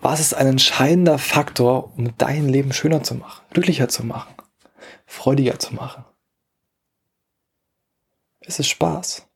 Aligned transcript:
Was 0.00 0.20
ist 0.20 0.34
ein 0.34 0.46
entscheidender 0.46 1.18
Faktor, 1.18 1.92
um 1.96 2.16
dein 2.18 2.48
Leben 2.48 2.72
schöner 2.72 3.02
zu 3.02 3.14
machen, 3.14 3.44
glücklicher 3.52 3.88
zu 3.88 4.04
machen, 4.04 4.32
freudiger 5.06 5.58
zu 5.58 5.74
machen? 5.74 6.04
Es 8.40 8.58
ist 8.60 8.68
Spaß. 8.68 9.26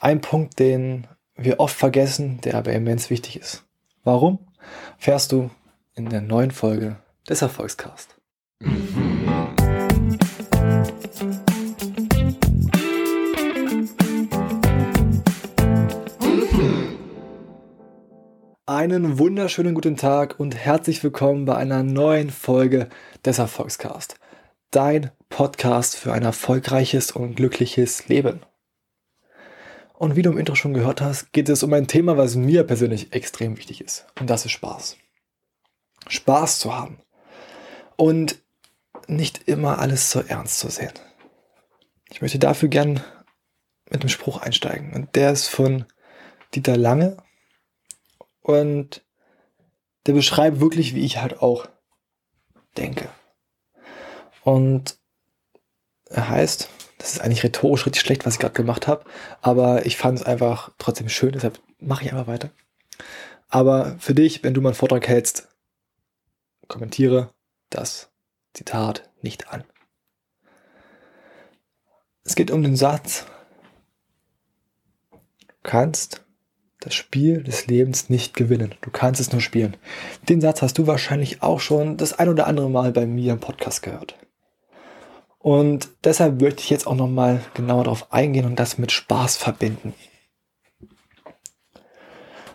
Ein 0.00 0.20
Punkt, 0.20 0.58
den 0.58 1.06
wir 1.34 1.60
oft 1.60 1.76
vergessen, 1.76 2.40
der 2.42 2.54
aber 2.54 2.72
immens 2.72 3.10
wichtig 3.10 3.36
ist. 3.36 3.64
Warum? 4.04 4.38
Fährst 4.96 5.32
du 5.32 5.50
in 5.94 6.08
der 6.08 6.20
neuen 6.20 6.52
Folge 6.52 6.96
des 7.28 7.42
Erfolgscast. 7.42 8.16
Einen 18.68 19.18
wunderschönen 19.18 19.74
guten 19.74 19.96
Tag 19.96 20.38
und 20.38 20.54
herzlich 20.54 21.02
willkommen 21.02 21.46
bei 21.46 21.56
einer 21.56 21.82
neuen 21.82 22.28
Folge 22.28 22.90
des 23.24 23.38
Erfolgscast. 23.38 24.16
Dein 24.70 25.10
Podcast 25.30 25.96
für 25.96 26.12
ein 26.12 26.22
erfolgreiches 26.22 27.10
und 27.12 27.36
glückliches 27.36 28.08
Leben. 28.08 28.42
Und 29.94 30.16
wie 30.16 30.22
du 30.22 30.32
im 30.32 30.36
Intro 30.36 30.54
schon 30.54 30.74
gehört 30.74 31.00
hast, 31.00 31.32
geht 31.32 31.48
es 31.48 31.62
um 31.62 31.72
ein 31.72 31.86
Thema, 31.86 32.18
was 32.18 32.36
mir 32.36 32.62
persönlich 32.62 33.14
extrem 33.14 33.56
wichtig 33.56 33.80
ist. 33.80 34.06
Und 34.20 34.28
das 34.28 34.44
ist 34.44 34.52
Spaß. 34.52 34.98
Spaß 36.06 36.58
zu 36.58 36.76
haben. 36.76 37.00
Und 37.96 38.36
nicht 39.06 39.48
immer 39.48 39.78
alles 39.78 40.10
so 40.10 40.20
ernst 40.20 40.58
zu 40.58 40.68
sehen. 40.68 40.92
Ich 42.10 42.20
möchte 42.20 42.38
dafür 42.38 42.68
gern 42.68 43.02
mit 43.88 44.02
einem 44.02 44.10
Spruch 44.10 44.42
einsteigen. 44.42 44.92
Und 44.92 45.16
der 45.16 45.32
ist 45.32 45.48
von 45.48 45.86
Dieter 46.54 46.76
Lange 46.76 47.16
und 48.48 49.04
der 50.06 50.14
beschreibt 50.14 50.58
wirklich, 50.58 50.94
wie 50.94 51.04
ich 51.04 51.18
halt 51.18 51.42
auch 51.42 51.68
denke. 52.78 53.10
Und 54.42 54.98
er 56.06 56.30
heißt, 56.30 56.70
das 56.96 57.12
ist 57.12 57.20
eigentlich 57.20 57.44
rhetorisch 57.44 57.84
richtig 57.84 58.00
schlecht, 58.00 58.24
was 58.24 58.34
ich 58.34 58.40
gerade 58.40 58.54
gemacht 58.54 58.86
habe, 58.86 59.04
aber 59.42 59.84
ich 59.84 59.98
fand 59.98 60.18
es 60.18 60.24
einfach 60.24 60.70
trotzdem 60.78 61.10
schön, 61.10 61.32
deshalb 61.32 61.60
mache 61.78 62.04
ich 62.04 62.10
einfach 62.10 62.26
weiter. 62.26 62.50
Aber 63.50 63.98
für 63.98 64.14
dich, 64.14 64.42
wenn 64.42 64.54
du 64.54 64.62
mal 64.62 64.70
einen 64.70 64.76
Vortrag 64.76 65.06
hältst, 65.06 65.48
kommentiere 66.68 67.34
das 67.68 68.10
Zitat 68.54 69.10
nicht 69.20 69.48
an. 69.52 69.62
Es 72.24 72.34
geht 72.34 72.50
um 72.50 72.62
den 72.62 72.76
Satz, 72.76 73.26
du 75.10 75.54
kannst 75.62 76.24
das 76.80 76.94
Spiel 76.94 77.42
des 77.42 77.66
Lebens 77.66 78.08
nicht 78.08 78.34
gewinnen. 78.34 78.74
Du 78.80 78.90
kannst 78.90 79.20
es 79.20 79.32
nur 79.32 79.40
spielen. 79.40 79.76
Den 80.28 80.40
Satz 80.40 80.62
hast 80.62 80.78
du 80.78 80.86
wahrscheinlich 80.86 81.42
auch 81.42 81.60
schon 81.60 81.96
das 81.96 82.18
ein 82.18 82.28
oder 82.28 82.46
andere 82.46 82.70
Mal 82.70 82.92
bei 82.92 83.06
mir 83.06 83.32
im 83.32 83.40
Podcast 83.40 83.82
gehört. 83.82 84.14
Und 85.38 85.88
deshalb 86.04 86.40
möchte 86.40 86.60
ich 86.62 86.70
jetzt 86.70 86.86
auch 86.86 86.94
nochmal 86.94 87.42
genauer 87.54 87.84
darauf 87.84 88.12
eingehen 88.12 88.44
und 88.44 88.58
das 88.58 88.78
mit 88.78 88.92
Spaß 88.92 89.36
verbinden. 89.36 89.94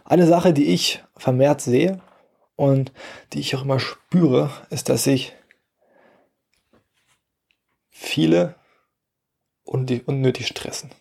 Eine 0.06 0.28
Sache, 0.28 0.54
die 0.54 0.66
ich 0.66 1.04
vermehrt 1.16 1.62
sehe 1.62 2.02
und 2.56 2.92
die 3.32 3.40
ich 3.40 3.56
auch 3.56 3.64
immer 3.64 3.80
spüre, 3.80 4.52
ist, 4.70 4.90
dass 4.90 5.06
sich 5.06 5.34
viele 7.90 8.56
unnötig 9.64 10.48
stressen. 10.48 10.92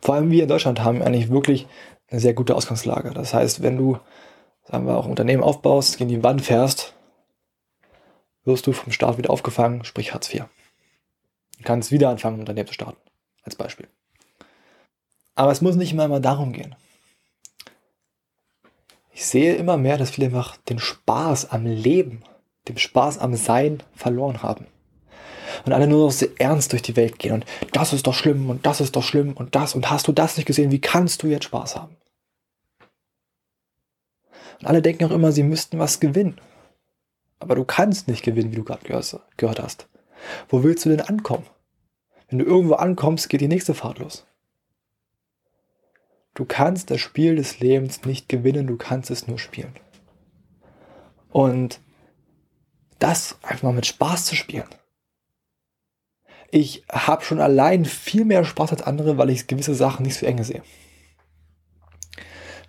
Vor 0.00 0.14
allem 0.14 0.30
wir 0.30 0.42
in 0.42 0.48
Deutschland 0.48 0.82
haben 0.82 1.02
eigentlich 1.02 1.30
wirklich 1.30 1.66
eine 2.10 2.20
sehr 2.20 2.34
gute 2.34 2.54
Ausgangslage. 2.54 3.10
Das 3.10 3.34
heißt, 3.34 3.62
wenn 3.62 3.76
du, 3.76 3.98
sagen 4.64 4.86
wir, 4.86 4.96
auch 4.96 5.04
ein 5.04 5.10
Unternehmen 5.10 5.42
aufbaust, 5.42 5.98
gegen 5.98 6.10
die 6.10 6.22
Wand 6.22 6.42
fährst, 6.42 6.94
wirst 8.44 8.66
du 8.66 8.72
vom 8.72 8.92
Staat 8.92 9.18
wieder 9.18 9.30
aufgefangen, 9.30 9.84
sprich 9.84 10.12
Hartz 10.12 10.32
IV. 10.32 10.44
Du 11.58 11.64
kannst 11.64 11.92
wieder 11.92 12.10
anfangen, 12.10 12.36
ein 12.36 12.40
Unternehmen 12.40 12.66
zu 12.66 12.74
starten, 12.74 13.00
als 13.42 13.56
Beispiel. 13.56 13.88
Aber 15.34 15.50
es 15.50 15.62
muss 15.62 15.76
nicht 15.76 15.92
immer 15.92 16.08
mal 16.08 16.20
darum 16.20 16.52
gehen. 16.52 16.74
Ich 19.12 19.26
sehe 19.26 19.54
immer 19.54 19.76
mehr, 19.76 19.96
dass 19.96 20.10
viele 20.10 20.26
einfach 20.26 20.56
den 20.56 20.78
Spaß 20.78 21.50
am 21.50 21.64
Leben, 21.66 22.22
den 22.68 22.78
Spaß 22.78 23.18
am 23.18 23.34
Sein 23.34 23.82
verloren 23.94 24.42
haben 24.42 24.66
und 25.64 25.72
alle 25.72 25.86
nur 25.86 26.06
noch 26.06 26.12
sehr 26.12 26.28
ernst 26.38 26.72
durch 26.72 26.82
die 26.82 26.96
Welt 26.96 27.18
gehen 27.18 27.32
und 27.32 27.46
das 27.72 27.92
ist 27.92 28.06
doch 28.06 28.14
schlimm 28.14 28.50
und 28.50 28.66
das 28.66 28.80
ist 28.80 28.96
doch 28.96 29.02
schlimm 29.02 29.32
und 29.32 29.54
das 29.54 29.74
und 29.74 29.90
hast 29.90 30.08
du 30.08 30.12
das 30.12 30.36
nicht 30.36 30.46
gesehen, 30.46 30.70
wie 30.70 30.80
kannst 30.80 31.22
du 31.22 31.26
jetzt 31.26 31.44
Spaß 31.44 31.76
haben? 31.76 31.96
Und 34.60 34.66
alle 34.66 34.82
denken 34.82 35.04
auch 35.04 35.10
immer, 35.10 35.32
sie 35.32 35.42
müssten 35.42 35.78
was 35.78 36.00
gewinnen. 36.00 36.40
Aber 37.38 37.54
du 37.54 37.64
kannst 37.64 38.08
nicht 38.08 38.22
gewinnen, 38.22 38.52
wie 38.52 38.56
du 38.56 38.64
gerade 38.64 38.84
gehört 39.36 39.60
hast. 39.60 39.88
Wo 40.48 40.62
willst 40.62 40.84
du 40.84 40.90
denn 40.90 41.00
ankommen? 41.00 41.46
Wenn 42.28 42.38
du 42.38 42.44
irgendwo 42.44 42.74
ankommst, 42.74 43.28
geht 43.28 43.40
die 43.40 43.48
nächste 43.48 43.74
Fahrt 43.74 43.98
los. 43.98 44.24
Du 46.34 46.44
kannst 46.44 46.90
das 46.90 47.00
Spiel 47.00 47.36
des 47.36 47.60
Lebens 47.60 48.04
nicht 48.04 48.28
gewinnen, 48.28 48.66
du 48.66 48.76
kannst 48.76 49.10
es 49.10 49.28
nur 49.28 49.38
spielen. 49.38 49.74
Und 51.30 51.80
das 52.98 53.36
einfach 53.42 53.64
mal 53.64 53.72
mit 53.72 53.86
Spaß 53.86 54.24
zu 54.24 54.34
spielen 54.34 54.68
ich 56.54 56.84
habe 56.88 57.24
schon 57.24 57.40
allein 57.40 57.84
viel 57.84 58.24
mehr 58.24 58.44
Spaß 58.44 58.70
als 58.70 58.82
andere, 58.82 59.18
weil 59.18 59.28
ich 59.30 59.48
gewisse 59.48 59.74
Sachen 59.74 60.04
nicht 60.04 60.16
so 60.16 60.24
eng 60.24 60.40
sehe. 60.44 60.62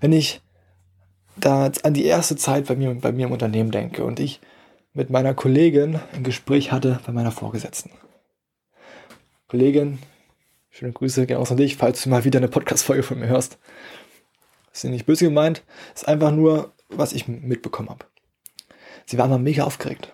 Wenn 0.01 0.11
ich 0.11 0.41
da 1.37 1.69
an 1.83 1.93
die 1.93 2.05
erste 2.05 2.35
Zeit 2.35 2.65
bei 2.65 2.75
mir, 2.75 2.95
bei 2.95 3.11
mir 3.11 3.27
im 3.27 3.31
Unternehmen 3.31 3.69
denke 3.69 4.03
und 4.03 4.19
ich 4.19 4.41
mit 4.93 5.11
meiner 5.11 5.35
Kollegin 5.35 5.99
ein 6.15 6.23
Gespräch 6.23 6.71
hatte 6.71 6.99
bei 7.05 7.11
meiner 7.11 7.31
Vorgesetzten. 7.31 7.91
Kollegin, 9.49 9.99
schöne 10.71 10.93
Grüße 10.93 11.27
gehen 11.27 11.37
aus 11.37 11.51
an 11.51 11.57
dich, 11.57 11.75
falls 11.75 12.01
du 12.01 12.09
mal 12.09 12.23
wieder 12.23 12.39
eine 12.39 12.47
Podcast-Folge 12.47 13.03
von 13.03 13.19
mir 13.19 13.27
hörst. 13.27 13.59
Das 14.71 14.83
ist 14.83 14.89
nicht 14.89 15.05
böse 15.05 15.25
gemeint, 15.25 15.63
ist 15.93 16.07
einfach 16.07 16.31
nur, 16.31 16.73
was 16.89 17.13
ich 17.13 17.27
mitbekommen 17.27 17.89
habe. 17.89 18.05
Sie 19.05 19.19
war 19.19 19.27
immer 19.27 19.37
mega 19.37 19.63
aufgeregt. 19.63 20.11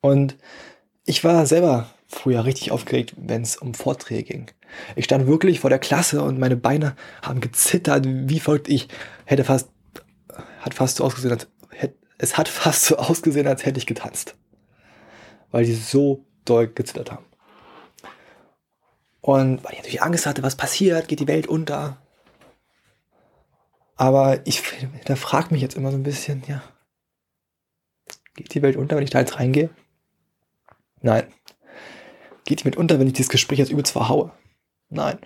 Und 0.00 0.38
ich 1.04 1.22
war 1.24 1.44
selber 1.44 1.90
früher 2.12 2.44
richtig 2.44 2.70
aufgeregt, 2.72 3.14
wenn 3.16 3.42
es 3.42 3.56
um 3.56 3.74
Vorträge 3.74 4.22
ging. 4.22 4.50
Ich 4.96 5.06
stand 5.06 5.26
wirklich 5.26 5.60
vor 5.60 5.70
der 5.70 5.78
Klasse 5.78 6.22
und 6.22 6.38
meine 6.38 6.56
Beine 6.56 6.94
haben 7.22 7.40
gezittert, 7.40 8.04
wie 8.06 8.40
folgt 8.40 8.68
ich 8.68 8.88
hätte 9.24 9.44
fast, 9.44 9.70
hat 10.60 10.74
fast 10.74 10.96
so 10.96 11.04
ausgesehen, 11.04 11.32
als 11.32 11.48
hätte, 11.70 11.96
es 12.18 12.36
hat 12.36 12.48
fast 12.48 12.84
so 12.84 12.96
ausgesehen, 12.96 13.46
als 13.46 13.64
hätte 13.64 13.78
ich 13.78 13.86
getanzt. 13.86 14.36
Weil 15.50 15.64
die 15.64 15.74
so 15.74 16.24
doll 16.44 16.68
gezittert 16.68 17.10
haben. 17.10 17.24
Und 19.20 19.64
weil 19.64 19.72
ich 19.72 19.78
natürlich 19.78 20.02
Angst 20.02 20.26
hatte, 20.26 20.42
was 20.42 20.56
passiert, 20.56 21.08
geht 21.08 21.20
die 21.20 21.28
Welt 21.28 21.46
unter. 21.46 21.98
Aber 23.96 24.40
ich 24.46 24.60
fragt 25.16 25.50
mich 25.50 25.62
jetzt 25.62 25.76
immer 25.76 25.90
so 25.90 25.96
ein 25.96 26.02
bisschen, 26.02 26.42
ja, 26.46 26.62
geht 28.34 28.54
die 28.54 28.62
Welt 28.62 28.76
unter, 28.76 28.96
wenn 28.96 29.04
ich 29.04 29.10
da 29.10 29.20
jetzt 29.20 29.38
reingehe? 29.38 29.70
Nein, 31.00 31.24
geht 32.44 32.60
die 32.60 32.64
mit 32.64 32.76
unter, 32.76 32.98
wenn 32.98 33.06
ich 33.06 33.12
dieses 33.12 33.30
Gespräch 33.30 33.58
jetzt 33.58 33.70
übelst 33.70 33.92
verhaue? 33.92 34.32
Nein. 34.88 35.18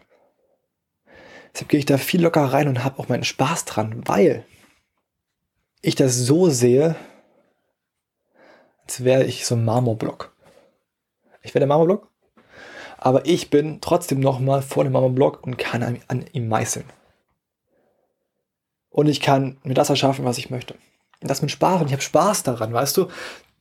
Deshalb 1.53 1.69
gehe 1.69 1.79
ich 1.79 1.87
da 1.87 1.99
viel 1.99 2.23
locker 2.23 2.45
rein 2.45 2.69
und 2.69 2.85
habe 2.85 2.99
auch 2.99 3.09
meinen 3.09 3.25
Spaß 3.25 3.65
dran, 3.65 4.03
weil 4.07 4.45
ich 5.81 5.95
das 5.95 6.17
so 6.17 6.51
sehe, 6.51 6.97
als 8.83 9.05
wäre 9.05 9.25
ich 9.25 9.47
so 9.47 9.55
ein 9.55 9.65
Marmorblock. 9.65 10.37
Ich 11.43 11.55
wäre 11.55 11.61
der 11.61 11.69
Marmorblock, 11.69 12.11
aber 12.99 13.25
ich 13.25 13.51
bin 13.51 13.81
trotzdem 13.81 14.21
nochmal 14.21 14.63
vor 14.63 14.85
dem 14.85 14.93
Marmorblock 14.93 15.47
und 15.47 15.57
kann 15.57 15.83
an, 15.83 16.01
an 16.09 16.27
ihm 16.33 16.49
meißeln. 16.49 16.87
Und 18.91 19.07
ich 19.07 19.21
kann 19.21 19.59
mir 19.63 19.75
das 19.75 19.91
erschaffen, 19.91 20.25
was 20.25 20.39
ich 20.39 20.51
möchte. 20.51 20.75
Und 21.21 21.31
das 21.31 21.43
mit 21.43 21.51
Spaß. 21.51 21.81
Und 21.81 21.87
ich 21.89 21.93
habe 21.93 22.03
Spaß 22.03 22.45
daran, 22.45 22.73
weißt 22.73 22.97
du, 22.97 23.09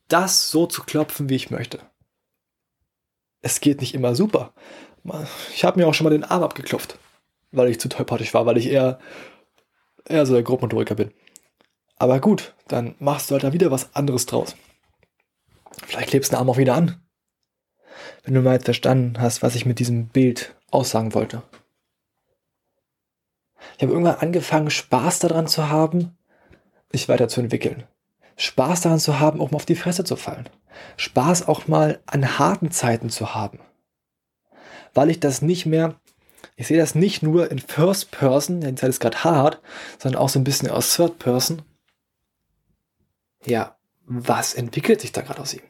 das 0.08 0.50
so 0.50 0.66
zu 0.66 0.82
klopfen, 0.82 1.28
wie 1.28 1.36
ich 1.36 1.50
möchte 1.50 1.80
es 3.42 3.60
geht 3.60 3.80
nicht 3.80 3.94
immer 3.94 4.14
super. 4.14 4.52
Ich 5.54 5.64
habe 5.64 5.78
mir 5.78 5.86
auch 5.86 5.94
schon 5.94 6.04
mal 6.04 6.10
den 6.10 6.24
Arm 6.24 6.42
abgeklopft, 6.42 6.98
weil 7.52 7.68
ich 7.68 7.80
zu 7.80 7.88
tollpatschig 7.88 8.34
war, 8.34 8.46
weil 8.46 8.56
ich 8.56 8.66
eher, 8.66 8.98
eher 10.04 10.26
so 10.26 10.34
der 10.34 10.42
Grobmotoriker 10.42 10.94
bin. 10.94 11.12
Aber 11.96 12.20
gut, 12.20 12.54
dann 12.68 12.94
machst 12.98 13.30
du 13.30 13.34
halt 13.34 13.44
da 13.44 13.52
wieder 13.52 13.70
was 13.70 13.94
anderes 13.94 14.26
draus. 14.26 14.56
Vielleicht 15.86 16.10
klebst 16.10 16.32
du 16.32 16.36
den 16.36 16.40
Arm 16.40 16.50
auch 16.50 16.58
wieder 16.58 16.74
an. 16.74 17.00
Wenn 18.24 18.34
du 18.34 18.42
mal 18.42 18.54
jetzt 18.54 18.64
verstanden 18.64 19.20
hast, 19.20 19.42
was 19.42 19.54
ich 19.54 19.66
mit 19.66 19.78
diesem 19.78 20.08
Bild 20.08 20.54
aussagen 20.70 21.14
wollte. 21.14 21.42
Ich 23.76 23.82
habe 23.82 23.92
irgendwann 23.92 24.16
angefangen, 24.16 24.70
Spaß 24.70 25.20
daran 25.20 25.46
zu 25.46 25.68
haben, 25.68 26.16
mich 26.92 27.08
weiterzuentwickeln. 27.08 27.84
Spaß 28.36 28.82
daran 28.82 29.00
zu 29.00 29.18
haben, 29.18 29.40
auch 29.40 29.50
mal 29.50 29.56
auf 29.56 29.66
die 29.66 29.76
Fresse 29.76 30.04
zu 30.04 30.16
fallen. 30.16 30.48
Spaß 30.96 31.48
auch 31.48 31.68
mal 31.68 32.00
an 32.06 32.38
harten 32.38 32.70
Zeiten 32.70 33.10
zu 33.10 33.34
haben. 33.34 33.60
Weil 34.94 35.10
ich 35.10 35.20
das 35.20 35.42
nicht 35.42 35.66
mehr, 35.66 35.98
ich 36.56 36.66
sehe 36.66 36.78
das 36.78 36.94
nicht 36.94 37.22
nur 37.22 37.50
in 37.50 37.58
First 37.58 38.10
Person, 38.10 38.62
ja, 38.62 38.68
die 38.70 38.76
Zeit 38.76 38.90
ist 38.90 39.00
gerade 39.00 39.24
hart, 39.24 39.60
sondern 39.98 40.20
auch 40.20 40.28
so 40.28 40.38
ein 40.38 40.44
bisschen 40.44 40.70
aus 40.70 40.94
Third 40.94 41.18
Person. 41.18 41.62
ja, 43.44 43.76
was 44.06 44.54
entwickelt 44.54 45.00
sich 45.00 45.12
da 45.12 45.22
gerade 45.22 45.40
aus 45.40 45.54
ihm? 45.54 45.62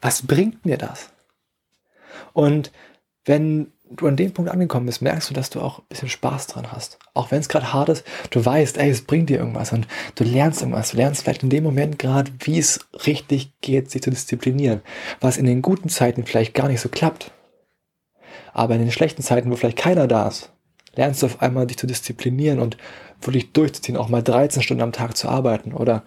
Was 0.00 0.26
bringt 0.26 0.66
mir 0.66 0.76
das? 0.76 1.10
Und 2.32 2.70
wenn 3.26 3.72
du 3.90 4.06
an 4.06 4.16
dem 4.16 4.32
Punkt 4.32 4.50
angekommen 4.50 4.86
bist, 4.86 5.02
merkst 5.02 5.30
du, 5.30 5.34
dass 5.34 5.50
du 5.50 5.60
auch 5.60 5.80
ein 5.80 5.84
bisschen 5.88 6.08
Spaß 6.08 6.46
dran 6.48 6.72
hast. 6.72 6.98
Auch 7.14 7.30
wenn 7.30 7.40
es 7.40 7.48
gerade 7.48 7.72
hart 7.72 7.88
ist, 7.88 8.04
du 8.30 8.44
weißt, 8.44 8.78
ey, 8.78 8.90
es 8.90 9.02
bringt 9.02 9.30
dir 9.30 9.38
irgendwas 9.38 9.72
und 9.72 9.86
du 10.14 10.24
lernst 10.24 10.60
irgendwas. 10.60 10.90
Du 10.90 10.96
lernst 10.96 11.22
vielleicht 11.22 11.42
in 11.42 11.50
dem 11.50 11.64
Moment 11.64 11.98
gerade, 11.98 12.32
wie 12.40 12.58
es 12.58 12.86
richtig 13.06 13.52
geht, 13.60 13.90
sich 13.90 14.02
zu 14.02 14.10
disziplinieren. 14.10 14.80
Was 15.20 15.36
in 15.36 15.46
den 15.46 15.62
guten 15.62 15.88
Zeiten 15.88 16.24
vielleicht 16.24 16.54
gar 16.54 16.68
nicht 16.68 16.80
so 16.80 16.88
klappt. 16.88 17.32
Aber 18.52 18.74
in 18.74 18.80
den 18.80 18.92
schlechten 18.92 19.22
Zeiten, 19.22 19.50
wo 19.50 19.56
vielleicht 19.56 19.78
keiner 19.78 20.06
da 20.06 20.28
ist, 20.28 20.50
lernst 20.94 21.22
du 21.22 21.26
auf 21.26 21.42
einmal 21.42 21.66
dich 21.66 21.78
zu 21.78 21.86
disziplinieren 21.86 22.58
und 22.58 22.76
wirklich 23.20 23.52
durchzuziehen, 23.52 23.96
auch 23.96 24.08
mal 24.08 24.22
13 24.22 24.62
Stunden 24.62 24.82
am 24.82 24.92
Tag 24.92 25.16
zu 25.16 25.28
arbeiten 25.28 25.72
oder 25.72 26.04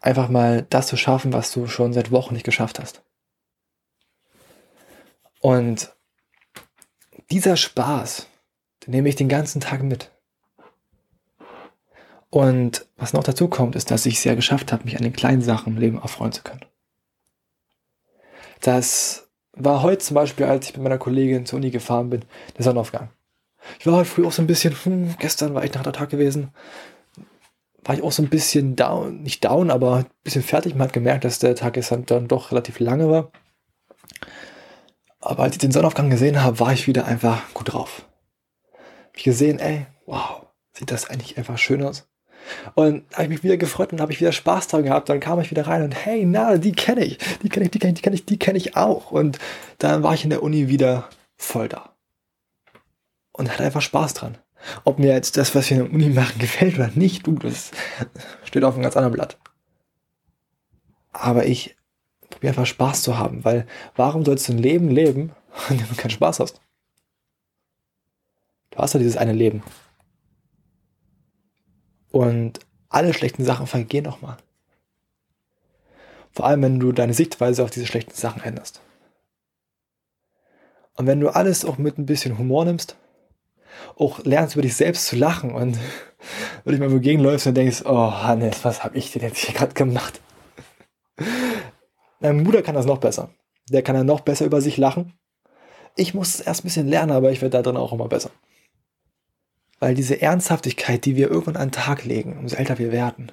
einfach 0.00 0.28
mal 0.28 0.66
das 0.70 0.88
zu 0.88 0.96
schaffen, 0.96 1.32
was 1.32 1.52
du 1.52 1.66
schon 1.66 1.92
seit 1.92 2.10
Wochen 2.10 2.34
nicht 2.34 2.44
geschafft 2.44 2.78
hast. 2.80 3.02
Und 5.42 5.92
dieser 7.30 7.56
Spaß, 7.56 8.28
den 8.86 8.92
nehme 8.92 9.08
ich 9.08 9.16
den 9.16 9.28
ganzen 9.28 9.60
Tag 9.60 9.82
mit. 9.82 10.10
Und 12.30 12.86
was 12.96 13.12
noch 13.12 13.24
dazu 13.24 13.48
kommt, 13.48 13.76
ist, 13.76 13.90
dass 13.90 14.06
ich 14.06 14.14
es 14.14 14.24
ja 14.24 14.34
geschafft 14.34 14.72
habe, 14.72 14.84
mich 14.84 14.96
an 14.96 15.02
den 15.02 15.12
kleinen 15.12 15.42
Sachen 15.42 15.74
im 15.74 15.80
Leben 15.80 16.00
erfreuen 16.00 16.32
zu 16.32 16.42
können. 16.42 16.64
Das 18.60 19.28
war 19.52 19.82
heute 19.82 19.98
zum 19.98 20.14
Beispiel, 20.14 20.46
als 20.46 20.68
ich 20.68 20.74
mit 20.74 20.84
meiner 20.84 20.98
Kollegin 20.98 21.44
zur 21.44 21.58
Uni 21.58 21.70
gefahren 21.70 22.08
bin, 22.08 22.24
der 22.56 22.64
Sonnenaufgang. 22.64 23.10
Ich 23.80 23.86
war 23.86 23.96
heute 23.96 24.08
früh 24.08 24.24
auch 24.24 24.32
so 24.32 24.42
ein 24.42 24.46
bisschen, 24.46 24.74
hm, 24.84 25.16
gestern 25.18 25.54
war 25.54 25.64
ich 25.64 25.74
nach 25.74 25.82
der 25.82 25.92
Tag 25.92 26.10
gewesen, 26.10 26.52
war 27.84 27.96
ich 27.96 28.02
auch 28.02 28.12
so 28.12 28.22
ein 28.22 28.30
bisschen 28.30 28.76
down, 28.76 29.22
nicht 29.22 29.44
down, 29.44 29.72
aber 29.72 29.96
ein 29.96 30.06
bisschen 30.22 30.44
fertig. 30.44 30.74
Man 30.74 30.86
hat 30.86 30.92
gemerkt, 30.92 31.24
dass 31.24 31.40
der 31.40 31.56
Tag 31.56 31.74
gestern 31.74 32.06
dann 32.06 32.28
doch 32.28 32.52
relativ 32.52 32.78
lange 32.78 33.10
war. 33.10 33.32
Aber 35.22 35.44
als 35.44 35.54
ich 35.54 35.60
den 35.60 35.70
Sonnenaufgang 35.70 36.10
gesehen 36.10 36.42
habe, 36.42 36.58
war 36.58 36.72
ich 36.72 36.88
wieder 36.88 37.06
einfach 37.06 37.54
gut 37.54 37.72
drauf. 37.72 38.04
Hab 38.72 39.16
ich 39.16 39.22
gesehen, 39.22 39.60
ey, 39.60 39.86
wow, 40.04 40.46
sieht 40.72 40.90
das 40.90 41.08
eigentlich 41.08 41.38
einfach 41.38 41.58
schön 41.58 41.82
aus. 41.82 42.08
Und 42.74 43.04
habe 43.12 43.22
ich 43.24 43.28
mich 43.28 43.44
wieder 43.44 43.56
gefreut 43.56 43.92
und 43.92 44.00
habe 44.00 44.12
ich 44.12 44.20
wieder 44.20 44.32
Spaß 44.32 44.66
dran 44.66 44.82
gehabt. 44.82 45.08
Dann 45.08 45.20
kam 45.20 45.38
ich 45.38 45.52
wieder 45.52 45.68
rein 45.68 45.84
und 45.84 45.94
hey, 45.94 46.24
na, 46.26 46.58
die 46.58 46.72
kenne 46.72 47.04
ich, 47.04 47.18
die 47.40 47.48
kenne 47.48 47.66
ich, 47.66 47.70
die 47.70 47.78
kenne 47.78 47.92
ich, 47.92 48.00
die 48.00 48.02
kenne 48.02 48.16
ich, 48.16 48.26
die 48.26 48.38
kenne 48.38 48.58
ich 48.58 48.76
auch. 48.76 49.12
Und 49.12 49.38
dann 49.78 50.02
war 50.02 50.12
ich 50.12 50.24
in 50.24 50.30
der 50.30 50.42
Uni 50.42 50.68
wieder 50.68 51.08
voll 51.36 51.68
da. 51.68 51.94
Und 53.30 53.50
hatte 53.50 53.62
einfach 53.62 53.80
Spaß 53.80 54.14
dran. 54.14 54.38
Ob 54.82 54.98
mir 54.98 55.12
jetzt 55.12 55.36
das, 55.36 55.54
was 55.54 55.70
wir 55.70 55.78
in 55.78 55.84
der 55.84 55.94
Uni 55.94 56.08
machen, 56.08 56.38
gefällt 56.40 56.74
oder 56.74 56.90
nicht, 56.96 57.28
du, 57.28 57.36
das 57.36 57.70
steht 58.42 58.64
auf 58.64 58.74
einem 58.74 58.82
ganz 58.82 58.96
anderen 58.96 59.14
Blatt. 59.14 59.38
Aber 61.12 61.46
ich 61.46 61.76
probiere 62.42 62.58
einfach 62.58 62.66
Spaß 62.66 63.02
zu 63.02 63.18
haben, 63.18 63.44
weil 63.44 63.68
warum 63.94 64.24
sollst 64.24 64.48
du 64.48 64.52
ein 64.52 64.58
Leben 64.58 64.88
leben, 64.88 65.30
in 65.70 65.78
dem 65.78 65.88
du 65.88 65.94
keinen 65.94 66.10
Spaß 66.10 66.40
hast? 66.40 66.60
Du 68.70 68.78
hast 68.78 68.94
ja 68.94 68.98
dieses 68.98 69.16
eine 69.16 69.32
Leben. 69.32 69.62
Und 72.10 72.58
alle 72.88 73.14
schlechten 73.14 73.44
Sachen 73.44 73.68
vergehen 73.68 74.04
nochmal. 74.04 74.38
Vor 76.32 76.46
allem, 76.46 76.62
wenn 76.62 76.80
du 76.80 76.90
deine 76.90 77.14
Sichtweise 77.14 77.62
auf 77.62 77.70
diese 77.70 77.86
schlechten 77.86 78.14
Sachen 78.14 78.42
änderst. 78.42 78.80
Und 80.94 81.06
wenn 81.06 81.20
du 81.20 81.28
alles 81.28 81.64
auch 81.64 81.78
mit 81.78 81.96
ein 81.96 82.06
bisschen 82.06 82.38
Humor 82.38 82.64
nimmst, 82.64 82.96
auch 83.96 84.18
lernst 84.24 84.56
über 84.56 84.62
dich 84.62 84.74
selbst 84.74 85.06
zu 85.06 85.14
lachen 85.14 85.52
und 85.52 85.78
wenn 86.64 86.80
du 86.80 86.88
mal 86.88 86.98
gegenläufst 86.98 87.46
und 87.46 87.54
denkst, 87.54 87.82
oh 87.84 88.10
Hannes, 88.10 88.64
was 88.64 88.82
habe 88.82 88.98
ich 88.98 89.12
denn 89.12 89.22
jetzt 89.22 89.38
hier 89.38 89.54
gerade 89.54 89.74
gemacht? 89.74 90.20
Mein 92.22 92.44
Bruder 92.44 92.62
kann 92.62 92.76
das 92.76 92.86
noch 92.86 92.98
besser. 92.98 93.30
Der 93.68 93.82
kann 93.82 93.96
ja 93.96 94.04
noch 94.04 94.20
besser 94.20 94.46
über 94.46 94.60
sich 94.60 94.76
lachen. 94.76 95.12
Ich 95.96 96.14
muss 96.14 96.34
es 96.34 96.40
erst 96.40 96.62
ein 96.62 96.68
bisschen 96.68 96.88
lernen, 96.88 97.12
aber 97.12 97.32
ich 97.32 97.42
werde 97.42 97.58
da 97.58 97.62
drin 97.62 97.76
auch 97.76 97.92
immer 97.92 98.08
besser. 98.08 98.30
Weil 99.80 99.94
diese 99.94 100.22
Ernsthaftigkeit, 100.22 101.04
die 101.04 101.16
wir 101.16 101.28
irgendwann 101.28 101.56
an 101.56 101.68
den 101.68 101.72
Tag 101.72 102.04
legen, 102.04 102.38
umso 102.38 102.56
älter 102.56 102.78
wir 102.78 102.92
werden. 102.92 103.32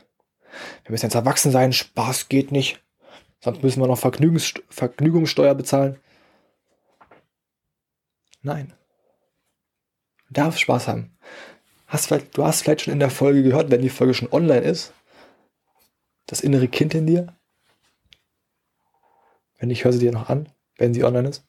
Wir 0.83 0.91
müssen 0.91 1.05
jetzt 1.05 1.15
erwachsen 1.15 1.51
sein, 1.51 1.71
Spaß 1.71 2.27
geht 2.29 2.51
nicht. 2.51 2.83
Sonst 3.39 3.63
müssen 3.63 3.81
wir 3.81 3.87
noch 3.87 3.99
Vergnügungs 3.99 4.55
Vergnügungssteuer 4.69 5.53
bezahlen. 5.53 5.99
Nein. 8.41 8.73
Du 10.27 10.33
darfst 10.33 10.59
Spaß 10.59 10.87
haben. 10.87 11.15
Hast 11.87 12.11
du 12.11 12.43
hast 12.43 12.63
vielleicht 12.63 12.81
schon 12.81 12.93
in 12.93 12.99
der 12.99 13.09
Folge 13.09 13.43
gehört, 13.43 13.71
wenn 13.71 13.81
die 13.81 13.89
Folge 13.89 14.13
schon 14.13 14.31
online 14.31 14.61
ist, 14.61 14.93
das 16.25 16.41
innere 16.41 16.67
Kind 16.67 16.93
in 16.93 17.07
dir, 17.07 17.38
wenn 19.59 19.69
ich 19.69 19.83
höre 19.83 19.93
sie 19.93 19.99
dir 19.99 20.11
noch 20.11 20.29
an, 20.29 20.49
wenn 20.77 20.93
sie 20.93 21.03
online 21.03 21.29
ist, 21.29 21.45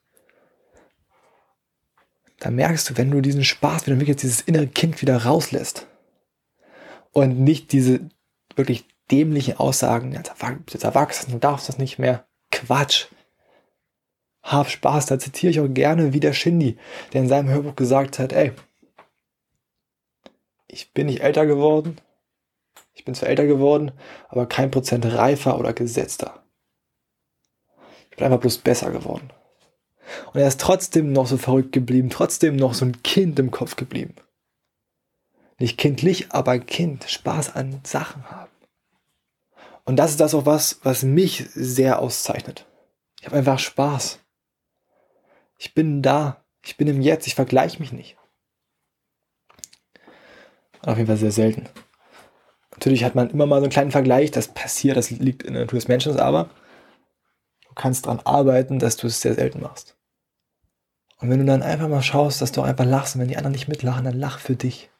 dann 2.40 2.56
merkst 2.56 2.90
du, 2.90 2.96
wenn 2.96 3.10
du 3.10 3.20
diesen 3.20 3.44
Spaß 3.44 3.86
wieder 3.86 3.92
entwickelst, 3.92 4.22
dieses 4.22 4.40
innere 4.40 4.66
Kind 4.66 5.00
wieder 5.00 5.24
rauslässt 5.24 5.86
und 7.12 7.40
nicht 7.40 7.72
diese 7.72 8.00
wirklich 8.56 8.86
dämlichen 9.10 9.56
Aussagen, 9.56 10.12
jetzt 10.12 10.84
erwachsen, 10.84 11.32
du 11.32 11.38
darfst 11.38 11.68
das 11.68 11.78
nicht 11.78 11.98
mehr. 11.98 12.26
Quatsch. 12.50 13.06
Hab 14.42 14.70
Spaß, 14.70 15.06
da 15.06 15.18
zitiere 15.18 15.50
ich 15.50 15.60
auch 15.60 15.68
gerne 15.68 16.12
wieder 16.12 16.32
Shindy, 16.32 16.78
der 17.12 17.22
in 17.22 17.28
seinem 17.28 17.50
Hörbuch 17.50 17.76
gesagt 17.76 18.18
hat, 18.18 18.32
ey, 18.32 18.52
ich 20.66 20.92
bin 20.92 21.06
nicht 21.06 21.20
älter 21.20 21.46
geworden, 21.46 21.98
ich 22.94 23.04
bin 23.04 23.14
zwar 23.14 23.28
älter 23.28 23.46
geworden, 23.46 23.92
aber 24.28 24.46
kein 24.46 24.70
Prozent 24.70 25.04
reifer 25.04 25.58
oder 25.58 25.72
gesetzter 25.72 26.42
bin 28.20 28.26
einfach 28.26 28.40
bloß 28.40 28.58
besser 28.58 28.90
geworden. 28.90 29.30
Und 30.32 30.40
er 30.40 30.48
ist 30.48 30.60
trotzdem 30.60 31.12
noch 31.12 31.26
so 31.26 31.38
verrückt 31.38 31.72
geblieben, 31.72 32.10
trotzdem 32.10 32.56
noch 32.56 32.74
so 32.74 32.84
ein 32.84 33.02
Kind 33.02 33.38
im 33.38 33.50
Kopf 33.50 33.76
geblieben. 33.76 34.14
Nicht 35.58 35.78
kindlich, 35.78 36.32
aber 36.32 36.58
Kind, 36.58 37.04
Spaß 37.04 37.54
an 37.54 37.80
Sachen 37.84 38.30
haben. 38.30 38.50
Und 39.84 39.96
das 39.96 40.10
ist 40.10 40.20
das 40.20 40.34
auch 40.34 40.46
was, 40.46 40.80
was 40.82 41.02
mich 41.02 41.46
sehr 41.54 41.98
auszeichnet. 41.98 42.66
Ich 43.20 43.26
habe 43.26 43.36
einfach 43.36 43.58
Spaß. 43.58 44.18
Ich 45.56 45.74
bin 45.74 46.02
da, 46.02 46.44
ich 46.64 46.76
bin 46.76 46.88
im 46.88 47.00
Jetzt, 47.00 47.26
ich 47.26 47.34
vergleiche 47.34 47.78
mich 47.78 47.92
nicht. 47.92 48.16
Auf 50.82 50.96
jeden 50.96 51.06
Fall 51.06 51.16
sehr 51.16 51.32
selten. 51.32 51.68
Natürlich 52.72 53.04
hat 53.04 53.14
man 53.14 53.30
immer 53.30 53.46
mal 53.46 53.60
so 53.60 53.64
einen 53.64 53.72
kleinen 53.72 53.90
Vergleich, 53.90 54.30
das 54.30 54.48
passiert, 54.48 54.96
das 54.96 55.10
liegt 55.10 55.42
in 55.42 55.54
der 55.54 55.62
Natur 55.62 55.78
des 55.78 55.88
Menschen, 55.88 56.18
aber 56.18 56.50
kannst 57.80 58.06
daran 58.06 58.20
arbeiten, 58.20 58.78
dass 58.78 58.96
du 58.96 59.06
es 59.06 59.20
sehr 59.20 59.34
selten 59.34 59.60
machst. 59.60 59.96
Und 61.18 61.30
wenn 61.30 61.38
du 61.38 61.46
dann 61.46 61.62
einfach 61.62 61.88
mal 61.88 62.02
schaust, 62.02 62.40
dass 62.40 62.52
du 62.52 62.62
einfach 62.62 62.84
lachst 62.84 63.14
und 63.14 63.22
wenn 63.22 63.28
die 63.28 63.36
anderen 63.36 63.52
nicht 63.52 63.68
mitlachen, 63.68 64.04
dann 64.04 64.18
lach 64.18 64.38
für 64.38 64.54
dich. 64.54 64.90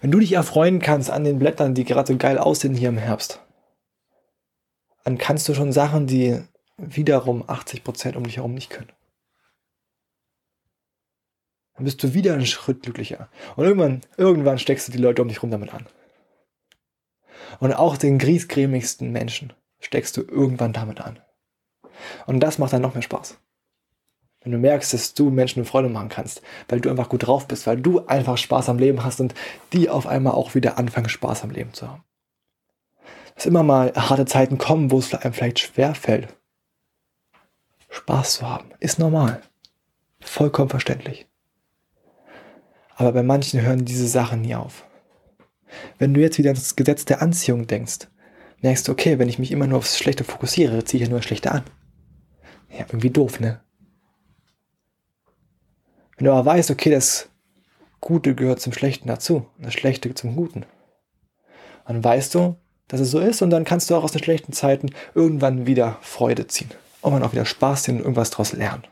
Wenn 0.00 0.10
du 0.10 0.18
dich 0.18 0.32
erfreuen 0.32 0.80
kannst 0.80 1.10
an 1.10 1.24
den 1.24 1.38
Blättern, 1.38 1.74
die 1.74 1.84
gerade 1.84 2.12
so 2.12 2.18
geil 2.18 2.38
aussehen 2.38 2.74
hier 2.74 2.88
im 2.88 2.98
Herbst, 2.98 3.40
dann 5.04 5.18
kannst 5.18 5.48
du 5.48 5.54
schon 5.54 5.72
Sachen, 5.72 6.06
die 6.06 6.42
wiederum 6.76 7.44
80% 7.44 8.16
um 8.16 8.24
dich 8.24 8.36
herum 8.36 8.54
nicht 8.54 8.70
können. 8.70 8.92
Dann 11.74 11.84
bist 11.84 12.02
du 12.02 12.14
wieder 12.14 12.34
einen 12.34 12.46
Schritt 12.46 12.82
glücklicher. 12.82 13.28
Und 13.54 13.64
irgendwann, 13.64 14.00
irgendwann 14.16 14.58
steckst 14.58 14.88
du 14.88 14.92
die 14.92 14.98
Leute 14.98 15.22
um 15.22 15.28
dich 15.28 15.38
herum 15.38 15.50
damit 15.50 15.72
an. 15.72 15.86
Und 17.60 17.72
auch 17.72 17.96
den 17.96 18.18
griesgrämigsten 18.18 19.12
Menschen 19.12 19.52
steckst 19.84 20.16
du 20.16 20.22
irgendwann 20.22 20.72
damit 20.72 21.00
an. 21.00 21.18
Und 22.26 22.40
das 22.40 22.58
macht 22.58 22.72
dann 22.72 22.82
noch 22.82 22.94
mehr 22.94 23.02
Spaß. 23.02 23.38
Wenn 24.42 24.52
du 24.52 24.58
merkst, 24.58 24.92
dass 24.92 25.14
du 25.14 25.30
Menschen 25.30 25.60
eine 25.60 25.66
Freude 25.66 25.88
machen 25.88 26.10
kannst, 26.10 26.42
weil 26.68 26.80
du 26.80 26.90
einfach 26.90 27.08
gut 27.08 27.26
drauf 27.26 27.48
bist, 27.48 27.66
weil 27.66 27.80
du 27.80 28.06
einfach 28.06 28.36
Spaß 28.36 28.68
am 28.68 28.78
Leben 28.78 29.02
hast 29.02 29.20
und 29.20 29.34
die 29.72 29.88
auf 29.88 30.06
einmal 30.06 30.34
auch 30.34 30.54
wieder 30.54 30.76
anfangen, 30.76 31.08
Spaß 31.08 31.44
am 31.44 31.50
Leben 31.50 31.72
zu 31.72 31.88
haben. 31.88 32.04
Dass 33.34 33.46
immer 33.46 33.62
mal 33.62 33.92
harte 33.94 34.26
Zeiten 34.26 34.58
kommen, 34.58 34.90
wo 34.90 34.98
es 34.98 35.14
einem 35.14 35.32
vielleicht 35.32 35.60
schwer 35.60 35.94
fällt. 35.94 36.28
Spaß 37.88 38.34
zu 38.34 38.48
haben, 38.48 38.70
ist 38.80 38.98
normal. 38.98 39.40
Vollkommen 40.20 40.68
verständlich. 40.68 41.26
Aber 42.96 43.12
bei 43.12 43.22
manchen 43.22 43.62
hören 43.62 43.84
diese 43.84 44.06
Sachen 44.06 44.42
nie 44.42 44.54
auf. 44.54 44.84
Wenn 45.98 46.12
du 46.14 46.20
jetzt 46.20 46.38
wieder 46.38 46.50
ans 46.50 46.76
Gesetz 46.76 47.04
der 47.04 47.22
Anziehung 47.22 47.66
denkst, 47.66 48.08
merkst 48.64 48.88
du, 48.88 48.92
okay, 48.92 49.18
wenn 49.18 49.28
ich 49.28 49.38
mich 49.38 49.52
immer 49.52 49.66
nur 49.66 49.76
aufs 49.76 49.98
Schlechte 49.98 50.24
fokussiere, 50.24 50.84
ziehe 50.84 51.02
ich 51.02 51.06
ja 51.06 51.10
nur 51.10 51.18
das 51.18 51.26
Schlechte 51.26 51.52
an. 51.52 51.64
Ja, 52.70 52.86
irgendwie 52.88 53.10
doof, 53.10 53.38
ne? 53.38 53.60
Wenn 56.16 56.24
du 56.24 56.32
aber 56.32 56.46
weißt, 56.46 56.70
okay, 56.70 56.90
das 56.90 57.28
Gute 58.00 58.34
gehört 58.34 58.60
zum 58.60 58.72
Schlechten 58.72 59.06
dazu 59.06 59.46
das 59.58 59.74
Schlechte 59.74 60.14
zum 60.14 60.34
Guten, 60.34 60.64
dann 61.86 62.02
weißt 62.02 62.34
du, 62.34 62.56
dass 62.88 63.00
es 63.00 63.10
so 63.10 63.20
ist 63.20 63.42
und 63.42 63.50
dann 63.50 63.64
kannst 63.64 63.90
du 63.90 63.96
auch 63.96 64.04
aus 64.04 64.12
den 64.12 64.22
schlechten 64.22 64.54
Zeiten 64.54 64.90
irgendwann 65.14 65.66
wieder 65.66 65.98
Freude 66.00 66.46
ziehen. 66.46 66.70
Und 67.02 67.12
man 67.12 67.22
auch 67.22 67.32
wieder 67.32 67.44
Spaß 67.44 67.82
ziehen 67.82 67.96
und 67.96 68.02
irgendwas 68.02 68.30
daraus 68.30 68.54
lernen. 68.54 68.86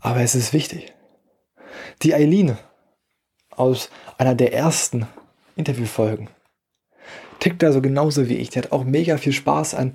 Aber 0.00 0.20
es 0.20 0.34
ist 0.34 0.54
wichtig. 0.54 0.94
Die 2.02 2.14
Eileen 2.14 2.56
aus 3.50 3.90
einer 4.16 4.34
der 4.34 4.54
ersten 4.54 5.06
Interviewfolgen 5.54 6.30
tickt 7.44 7.62
da 7.62 7.72
so 7.72 7.82
genauso 7.82 8.30
wie 8.30 8.36
ich. 8.36 8.48
Die 8.48 8.58
hat 8.58 8.72
auch 8.72 8.84
mega 8.84 9.18
viel 9.18 9.34
Spaß 9.34 9.74
an 9.74 9.94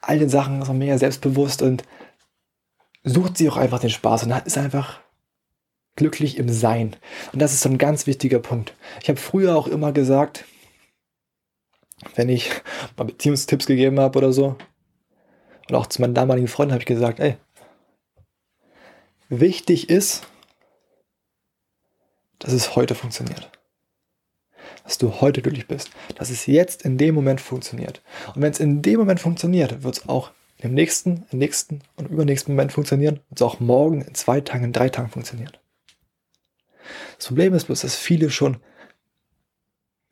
all 0.00 0.18
den 0.18 0.28
Sachen, 0.28 0.60
ist 0.60 0.68
auch 0.68 0.74
mega 0.74 0.98
selbstbewusst 0.98 1.62
und 1.62 1.84
sucht 3.04 3.36
sie 3.36 3.48
auch 3.48 3.56
einfach 3.56 3.78
den 3.78 3.90
Spaß 3.90 4.24
und 4.24 4.32
ist 4.44 4.58
einfach 4.58 4.98
glücklich 5.94 6.38
im 6.38 6.48
Sein. 6.48 6.96
Und 7.32 7.40
das 7.40 7.52
ist 7.52 7.60
so 7.60 7.68
ein 7.68 7.78
ganz 7.78 8.08
wichtiger 8.08 8.40
Punkt. 8.40 8.74
Ich 9.00 9.08
habe 9.08 9.20
früher 9.20 9.54
auch 9.54 9.68
immer 9.68 9.92
gesagt, 9.92 10.44
wenn 12.16 12.28
ich 12.28 12.50
mal 12.96 13.04
Beziehungstipps 13.04 13.66
gegeben 13.66 14.00
habe 14.00 14.18
oder 14.18 14.32
so, 14.32 14.56
und 15.68 15.76
auch 15.76 15.86
zu 15.86 16.00
meinen 16.00 16.14
damaligen 16.14 16.48
Freunden 16.48 16.72
habe 16.72 16.82
ich 16.82 16.86
gesagt, 16.86 17.20
ey, 17.20 17.36
wichtig 19.28 19.88
ist, 19.88 20.26
dass 22.40 22.52
es 22.52 22.74
heute 22.74 22.96
funktioniert. 22.96 23.52
Dass 24.84 24.98
du 24.98 25.20
heute 25.20 25.42
glücklich 25.42 25.66
bist. 25.66 25.90
Dass 26.16 26.30
es 26.30 26.46
jetzt 26.46 26.82
in 26.82 26.98
dem 26.98 27.14
Moment 27.14 27.40
funktioniert. 27.40 28.02
Und 28.34 28.42
wenn 28.42 28.52
es 28.52 28.60
in 28.60 28.82
dem 28.82 28.98
Moment 28.98 29.20
funktioniert, 29.20 29.82
wird 29.82 29.98
es 29.98 30.08
auch 30.08 30.30
im 30.58 30.74
nächsten, 30.74 31.26
im 31.30 31.38
nächsten 31.38 31.80
und 31.96 32.10
übernächsten 32.10 32.54
Moment 32.54 32.72
funktionieren. 32.72 33.20
Es 33.34 33.42
auch 33.42 33.60
morgen, 33.60 34.02
in 34.02 34.14
zwei 34.14 34.40
Tagen, 34.40 34.64
in 34.64 34.72
drei 34.72 34.88
Tagen 34.88 35.10
funktionieren. 35.10 35.52
Das 37.16 37.26
Problem 37.26 37.54
ist 37.54 37.66
bloß, 37.66 37.80
dass 37.80 37.96
viele 37.96 38.30
schon 38.30 38.58